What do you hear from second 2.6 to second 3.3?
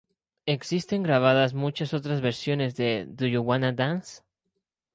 de Do